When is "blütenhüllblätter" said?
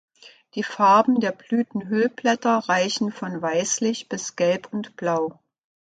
1.31-2.57